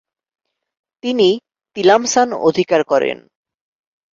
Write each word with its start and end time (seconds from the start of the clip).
তিনি 1.03 1.27
তিলামসান 1.75 2.29
অধিকার 2.41 2.81
করেন। 2.83 3.17